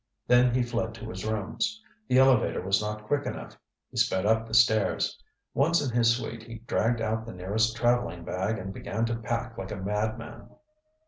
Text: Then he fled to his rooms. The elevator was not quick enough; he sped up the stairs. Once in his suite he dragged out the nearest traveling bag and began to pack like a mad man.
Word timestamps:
Then 0.25 0.51
he 0.55 0.63
fled 0.63 0.95
to 0.95 1.07
his 1.09 1.23
rooms. 1.27 1.79
The 2.07 2.17
elevator 2.17 2.59
was 2.63 2.81
not 2.81 3.03
quick 3.05 3.27
enough; 3.27 3.55
he 3.91 3.97
sped 3.97 4.25
up 4.25 4.47
the 4.47 4.53
stairs. 4.55 5.21
Once 5.53 5.79
in 5.79 5.95
his 5.95 6.17
suite 6.17 6.41
he 6.41 6.55
dragged 6.65 7.01
out 7.01 7.23
the 7.23 7.33
nearest 7.33 7.75
traveling 7.77 8.23
bag 8.23 8.57
and 8.57 8.73
began 8.73 9.05
to 9.05 9.15
pack 9.15 9.59
like 9.59 9.69
a 9.69 9.75
mad 9.75 10.17
man. 10.17 10.49